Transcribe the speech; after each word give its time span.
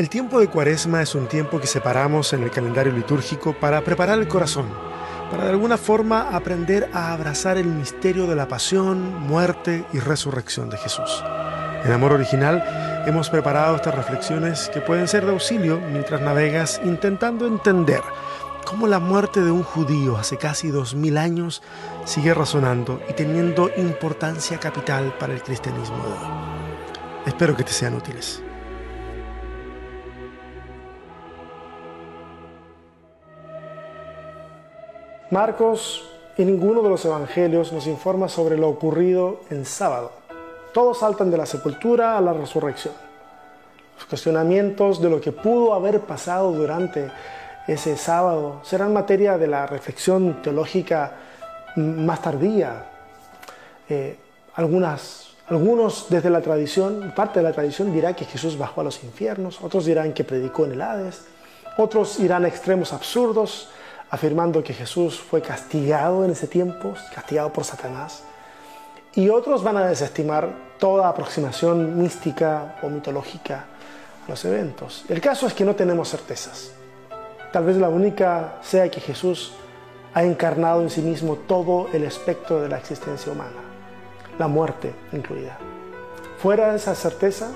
El 0.00 0.08
tiempo 0.08 0.40
de 0.40 0.48
Cuaresma 0.48 1.02
es 1.02 1.14
un 1.14 1.26
tiempo 1.26 1.60
que 1.60 1.66
separamos 1.66 2.32
en 2.32 2.42
el 2.42 2.50
calendario 2.50 2.90
litúrgico 2.90 3.52
para 3.52 3.82
preparar 3.82 4.18
el 4.18 4.28
corazón, 4.28 4.66
para 5.30 5.44
de 5.44 5.50
alguna 5.50 5.76
forma 5.76 6.34
aprender 6.34 6.88
a 6.94 7.12
abrazar 7.12 7.58
el 7.58 7.66
misterio 7.66 8.26
de 8.26 8.34
la 8.34 8.48
pasión, 8.48 9.20
muerte 9.20 9.84
y 9.92 9.98
resurrección 9.98 10.70
de 10.70 10.78
Jesús. 10.78 11.22
En 11.84 11.92
Amor 11.92 12.14
Original 12.14 12.64
hemos 13.06 13.28
preparado 13.28 13.76
estas 13.76 13.94
reflexiones 13.94 14.70
que 14.72 14.80
pueden 14.80 15.06
ser 15.06 15.26
de 15.26 15.32
auxilio 15.32 15.78
mientras 15.92 16.22
navegas 16.22 16.80
intentando 16.82 17.46
entender 17.46 18.00
cómo 18.64 18.86
la 18.86 19.00
muerte 19.00 19.42
de 19.42 19.50
un 19.50 19.64
judío 19.64 20.16
hace 20.16 20.38
casi 20.38 20.70
dos 20.70 20.94
mil 20.94 21.18
años 21.18 21.62
sigue 22.06 22.32
razonando 22.32 23.02
y 23.06 23.12
teniendo 23.12 23.70
importancia 23.76 24.58
capital 24.58 25.14
para 25.20 25.34
el 25.34 25.42
cristianismo 25.42 25.98
de 25.98 26.12
hoy. 26.12 27.26
Espero 27.26 27.54
que 27.54 27.64
te 27.64 27.72
sean 27.72 27.94
útiles. 27.96 28.42
Marcos 35.30 36.02
y 36.36 36.44
ninguno 36.44 36.82
de 36.82 36.88
los 36.88 37.04
evangelios 37.04 37.72
nos 37.72 37.86
informa 37.86 38.28
sobre 38.28 38.58
lo 38.58 38.68
ocurrido 38.68 39.42
en 39.48 39.64
sábado. 39.64 40.10
Todos 40.74 40.98
saltan 40.98 41.30
de 41.30 41.36
la 41.36 41.46
sepultura 41.46 42.18
a 42.18 42.20
la 42.20 42.32
resurrección. 42.32 42.94
Los 43.96 44.06
cuestionamientos 44.06 45.00
de 45.00 45.08
lo 45.08 45.20
que 45.20 45.30
pudo 45.30 45.72
haber 45.72 46.00
pasado 46.00 46.50
durante 46.50 47.12
ese 47.68 47.96
sábado 47.96 48.60
serán 48.64 48.92
materia 48.92 49.38
de 49.38 49.46
la 49.46 49.66
reflexión 49.66 50.42
teológica 50.42 51.12
más 51.76 52.22
tardía. 52.22 52.86
Eh, 53.88 54.16
algunos 54.56 56.06
desde 56.08 56.30
la 56.30 56.40
tradición, 56.40 57.12
parte 57.14 57.38
de 57.38 57.44
la 57.44 57.52
tradición 57.52 57.92
dirá 57.92 58.14
que 58.14 58.24
Jesús 58.24 58.58
bajó 58.58 58.80
a 58.80 58.84
los 58.84 59.04
infiernos, 59.04 59.62
otros 59.62 59.84
dirán 59.84 60.12
que 60.12 60.24
predicó 60.24 60.64
en 60.64 60.72
el 60.72 60.82
Hades, 60.82 61.24
otros 61.76 62.18
irán 62.18 62.44
a 62.44 62.48
extremos 62.48 62.92
absurdos 62.92 63.68
afirmando 64.10 64.62
que 64.62 64.74
Jesús 64.74 65.20
fue 65.20 65.40
castigado 65.40 66.24
en 66.24 66.32
ese 66.32 66.48
tiempo, 66.48 66.94
castigado 67.14 67.52
por 67.52 67.64
Satanás. 67.64 68.24
Y 69.14 69.28
otros 69.28 69.62
van 69.62 69.76
a 69.76 69.86
desestimar 69.86 70.74
toda 70.78 71.08
aproximación 71.08 72.00
mística 72.00 72.76
o 72.82 72.88
mitológica 72.88 73.66
a 74.26 74.30
los 74.30 74.44
eventos. 74.44 75.04
El 75.08 75.20
caso 75.20 75.46
es 75.46 75.54
que 75.54 75.64
no 75.64 75.76
tenemos 75.76 76.10
certezas. 76.10 76.72
Tal 77.52 77.64
vez 77.64 77.76
la 77.76 77.88
única 77.88 78.58
sea 78.62 78.90
que 78.90 79.00
Jesús 79.00 79.52
ha 80.14 80.24
encarnado 80.24 80.82
en 80.82 80.90
sí 80.90 81.02
mismo 81.02 81.36
todo 81.36 81.88
el 81.92 82.04
espectro 82.04 82.60
de 82.60 82.68
la 82.68 82.78
existencia 82.78 83.32
humana, 83.32 83.62
la 84.38 84.48
muerte 84.48 84.92
incluida. 85.12 85.58
Fuera 86.38 86.70
de 86.70 86.76
esa 86.76 86.94
certeza, 86.94 87.50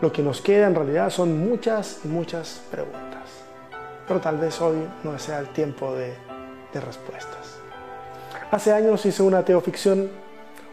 lo 0.00 0.12
que 0.12 0.22
nos 0.22 0.40
queda 0.40 0.66
en 0.66 0.74
realidad 0.74 1.10
son 1.10 1.38
muchas 1.38 2.00
y 2.04 2.08
muchas 2.08 2.62
preguntas 2.70 3.11
pero 4.06 4.20
tal 4.20 4.38
vez 4.38 4.60
hoy 4.60 4.76
no 5.04 5.18
sea 5.18 5.38
el 5.38 5.48
tiempo 5.48 5.94
de, 5.94 6.14
respuestas. 6.74 7.58
Hace 8.50 8.72
años 8.72 9.04
hice 9.04 9.22
una 9.22 9.44
teoficción, 9.44 10.10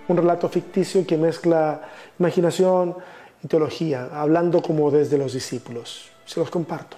un 0.07 0.17
relato 0.17 0.47
ficticio 0.47 1.05
que 1.05 1.17
mezcla 1.17 1.81
imaginación 2.17 2.95
y 3.43 3.47
teología, 3.47 4.07
hablando 4.13 4.61
como 4.61 4.89
desde 4.91 5.17
los 5.17 5.33
discípulos. 5.33 6.09
Se 6.25 6.39
los 6.39 6.49
comparto. 6.49 6.95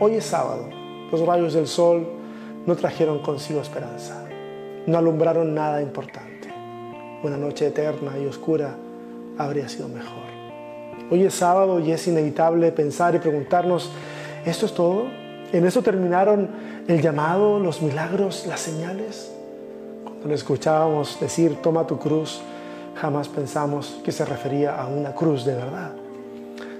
Hoy 0.00 0.14
es 0.14 0.24
sábado. 0.24 0.68
Los 1.12 1.20
rayos 1.24 1.54
del 1.54 1.68
sol 1.68 2.06
no 2.66 2.74
trajeron 2.74 3.20
consigo 3.20 3.60
esperanza. 3.60 4.24
No 4.86 4.98
alumbraron 4.98 5.54
nada 5.54 5.80
importante. 5.80 6.52
Una 7.22 7.36
noche 7.36 7.68
eterna 7.68 8.18
y 8.18 8.26
oscura 8.26 8.76
habría 9.38 9.68
sido 9.68 9.88
mejor. 9.88 10.28
Hoy 11.10 11.24
es 11.24 11.34
sábado 11.34 11.80
y 11.80 11.92
es 11.92 12.06
inevitable 12.06 12.70
pensar 12.70 13.14
y 13.14 13.18
preguntarnos 13.18 13.90
¿Esto 14.48 14.64
es 14.64 14.72
todo? 14.72 15.04
¿En 15.52 15.66
eso 15.66 15.82
terminaron 15.82 16.48
el 16.88 17.02
llamado, 17.02 17.58
los 17.58 17.82
milagros, 17.82 18.46
las 18.46 18.60
señales? 18.60 19.30
Cuando 20.02 20.26
le 20.26 20.34
escuchábamos 20.34 21.20
decir, 21.20 21.56
toma 21.62 21.86
tu 21.86 21.98
cruz, 21.98 22.40
jamás 22.94 23.28
pensamos 23.28 24.00
que 24.02 24.10
se 24.10 24.24
refería 24.24 24.80
a 24.80 24.86
una 24.86 25.14
cruz 25.14 25.44
de 25.44 25.54
verdad. 25.54 25.92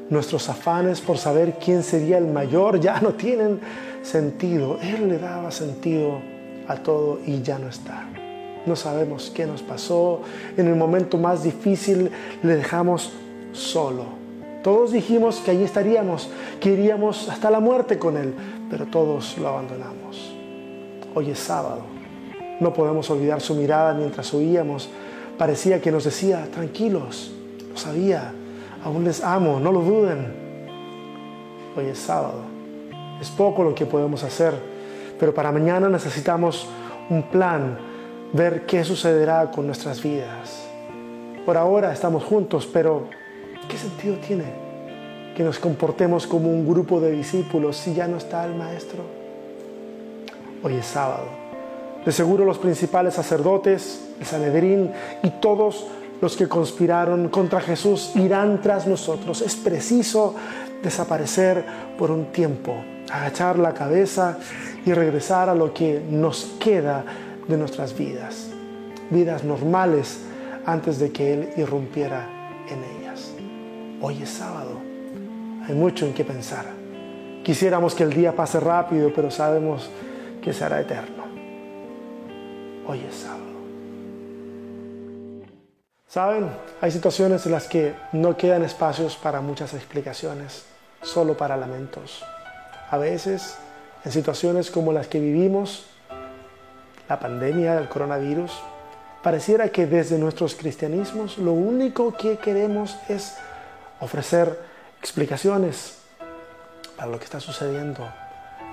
Nuestros 0.08 0.48
afanes 0.48 1.02
por 1.02 1.18
saber 1.18 1.58
quién 1.62 1.82
sería 1.82 2.16
el 2.16 2.28
mayor 2.28 2.80
ya 2.80 3.02
no 3.02 3.12
tienen 3.12 3.60
sentido. 4.00 4.78
Él 4.80 5.06
le 5.06 5.18
daba 5.18 5.50
sentido 5.50 6.22
a 6.68 6.76
todo 6.76 7.20
y 7.26 7.42
ya 7.42 7.58
no 7.58 7.68
está. 7.68 8.08
No 8.64 8.76
sabemos 8.76 9.30
qué 9.34 9.44
nos 9.44 9.60
pasó. 9.60 10.22
En 10.56 10.68
el 10.68 10.74
momento 10.74 11.18
más 11.18 11.42
difícil 11.42 12.10
le 12.42 12.56
dejamos 12.56 13.12
solo 13.52 14.17
todos 14.62 14.92
dijimos 14.92 15.40
que 15.40 15.52
allí 15.52 15.62
estaríamos, 15.62 16.30
que 16.60 16.70
iríamos 16.70 17.28
hasta 17.28 17.50
la 17.50 17.60
muerte 17.60 17.98
con 17.98 18.16
Él, 18.16 18.34
pero 18.70 18.86
todos 18.86 19.38
lo 19.38 19.48
abandonamos. 19.48 20.34
Hoy 21.14 21.30
es 21.30 21.38
sábado. 21.38 21.82
No 22.60 22.72
podemos 22.72 23.08
olvidar 23.10 23.40
su 23.40 23.54
mirada 23.54 23.94
mientras 23.94 24.34
oíamos. 24.34 24.88
Parecía 25.38 25.80
que 25.80 25.92
nos 25.92 26.04
decía, 26.04 26.48
tranquilos, 26.52 27.32
lo 27.70 27.76
sabía, 27.76 28.32
aún 28.84 29.04
les 29.04 29.22
amo, 29.22 29.60
no 29.60 29.70
lo 29.70 29.80
duden. 29.80 30.34
Hoy 31.76 31.86
es 31.86 31.98
sábado. 31.98 32.42
Es 33.20 33.30
poco 33.30 33.62
lo 33.62 33.74
que 33.74 33.86
podemos 33.86 34.24
hacer, 34.24 34.54
pero 35.18 35.32
para 35.32 35.52
mañana 35.52 35.88
necesitamos 35.88 36.68
un 37.10 37.22
plan, 37.22 37.78
ver 38.32 38.66
qué 38.66 38.82
sucederá 38.82 39.50
con 39.52 39.66
nuestras 39.66 40.02
vidas. 40.02 40.68
Por 41.46 41.56
ahora 41.56 41.92
estamos 41.92 42.24
juntos, 42.24 42.68
pero 42.70 43.08
¿Qué 43.68 43.76
sentido 43.76 44.16
tiene 44.16 44.44
que 45.36 45.44
nos 45.44 45.58
comportemos 45.58 46.26
como 46.26 46.50
un 46.50 46.66
grupo 46.66 47.00
de 47.00 47.12
discípulos 47.12 47.76
si 47.76 47.94
ya 47.94 48.08
no 48.08 48.16
está 48.16 48.44
el 48.46 48.54
Maestro? 48.54 49.02
Hoy 50.62 50.76
es 50.76 50.86
sábado. 50.86 51.26
De 52.04 52.10
seguro 52.10 52.46
los 52.46 52.58
principales 52.58 53.14
sacerdotes, 53.14 54.08
el 54.18 54.26
Sanedrín 54.26 54.90
y 55.22 55.30
todos 55.40 55.86
los 56.22 56.36
que 56.36 56.48
conspiraron 56.48 57.28
contra 57.28 57.60
Jesús 57.60 58.12
irán 58.14 58.62
tras 58.62 58.86
nosotros. 58.86 59.42
Es 59.42 59.54
preciso 59.54 60.34
desaparecer 60.82 61.64
por 61.98 62.10
un 62.10 62.32
tiempo, 62.32 62.74
agachar 63.10 63.58
la 63.58 63.74
cabeza 63.74 64.38
y 64.86 64.92
regresar 64.92 65.50
a 65.50 65.54
lo 65.54 65.74
que 65.74 66.02
nos 66.10 66.56
queda 66.58 67.04
de 67.46 67.56
nuestras 67.56 67.96
vidas, 67.96 68.48
vidas 69.10 69.44
normales 69.44 70.20
antes 70.64 70.98
de 70.98 71.12
que 71.12 71.34
Él 71.34 71.50
irrumpiera 71.56 72.26
en 72.68 72.78
ellas. 72.78 72.97
Hoy 74.00 74.22
es 74.22 74.30
sábado. 74.30 74.78
Hay 75.66 75.74
mucho 75.74 76.06
en 76.06 76.14
qué 76.14 76.24
pensar. 76.24 76.66
Quisiéramos 77.42 77.96
que 77.96 78.04
el 78.04 78.12
día 78.12 78.36
pase 78.36 78.60
rápido, 78.60 79.10
pero 79.12 79.28
sabemos 79.28 79.90
que 80.40 80.52
será 80.52 80.80
eterno. 80.80 81.24
Hoy 82.86 83.00
es 83.08 83.16
sábado. 83.16 83.42
Saben, 86.06 86.48
hay 86.80 86.92
situaciones 86.92 87.44
en 87.46 87.52
las 87.52 87.66
que 87.66 87.94
no 88.12 88.36
quedan 88.36 88.62
espacios 88.62 89.16
para 89.16 89.40
muchas 89.40 89.74
explicaciones, 89.74 90.64
solo 91.02 91.36
para 91.36 91.56
lamentos. 91.56 92.24
A 92.90 92.98
veces, 92.98 93.58
en 94.04 94.12
situaciones 94.12 94.70
como 94.70 94.92
las 94.92 95.08
que 95.08 95.18
vivimos, 95.18 95.86
la 97.08 97.18
pandemia 97.18 97.74
del 97.74 97.88
coronavirus, 97.88 98.52
pareciera 99.24 99.70
que 99.70 99.86
desde 99.86 100.18
nuestros 100.18 100.54
cristianismos 100.54 101.36
lo 101.36 101.52
único 101.52 102.16
que 102.16 102.38
queremos 102.38 102.96
es 103.08 103.36
ofrecer 104.00 104.58
explicaciones 105.00 105.98
para 106.96 107.10
lo 107.10 107.18
que 107.18 107.24
está 107.24 107.40
sucediendo. 107.40 108.08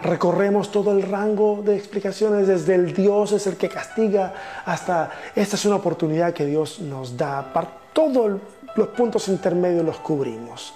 Recorremos 0.01 0.71
todo 0.71 0.91
el 0.91 1.03
rango 1.03 1.61
de 1.63 1.75
explicaciones, 1.75 2.47
desde 2.47 2.75
el 2.75 2.93
Dios 2.93 3.31
es 3.31 3.47
el 3.47 3.55
que 3.55 3.69
castiga 3.69 4.33
hasta 4.65 5.09
esta 5.35 5.55
es 5.55 5.65
una 5.65 5.77
oportunidad 5.77 6.33
que 6.33 6.45
Dios 6.45 6.79
nos 6.79 7.15
da. 7.15 7.53
Para 7.53 7.69
todos 7.93 8.39
los 8.75 8.87
puntos 8.89 9.27
intermedios 9.29 9.85
los 9.85 9.97
cubrimos. 9.97 10.73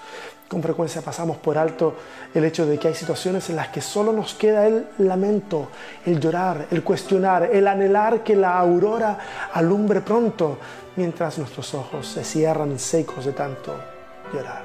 Con 0.48 0.64
frecuencia 0.64 1.02
pasamos 1.02 1.38
por 1.38 1.58
alto 1.58 1.94
el 2.34 2.44
hecho 2.44 2.66
de 2.66 2.80
que 2.80 2.88
hay 2.88 2.96
situaciones 2.96 3.50
en 3.50 3.58
las 3.58 3.68
que 3.68 3.82
solo 3.82 4.12
nos 4.12 4.34
queda 4.34 4.66
el 4.66 4.88
lamento, 4.98 5.68
el 6.06 6.20
llorar, 6.20 6.68
el 6.72 6.84
cuestionar, 6.84 7.50
el 7.52 7.68
anhelar 7.68 8.24
que 8.24 8.36
la 8.36 8.58
aurora 8.58 9.20
alumbre 9.54 10.02
pronto, 10.02 10.58
mientras 10.96 11.38
nuestros 11.38 11.76
ojos 11.76 12.08
se 12.08 12.24
cierran 12.24 12.80
secos 12.80 13.26
de 13.26 13.34
tanto 13.34 13.99
llorar. 14.34 14.64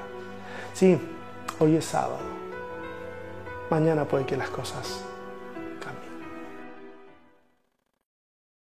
Sí, 0.73 0.97
hoy 1.59 1.75
es 1.77 1.85
sábado. 1.85 2.19
Mañana 3.69 4.05
puede 4.05 4.25
que 4.25 4.37
las 4.37 4.49
cosas 4.49 5.03